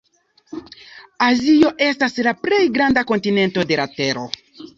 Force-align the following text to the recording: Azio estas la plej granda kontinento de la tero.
Azio 1.25 1.69
estas 1.89 2.17
la 2.29 2.33
plej 2.47 2.63
granda 2.79 3.05
kontinento 3.13 3.67
de 3.75 3.79
la 3.83 3.87
tero. 4.01 4.27